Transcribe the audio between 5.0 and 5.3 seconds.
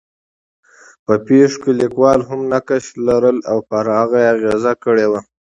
وي.